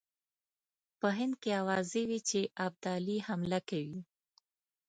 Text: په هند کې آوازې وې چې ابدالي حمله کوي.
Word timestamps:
په 0.99 1.07
هند 1.17 1.33
کې 1.41 1.51
آوازې 1.61 2.03
وې 2.09 2.19
چې 2.29 2.41
ابدالي 2.65 3.17
حمله 3.27 3.59
کوي. 3.69 3.99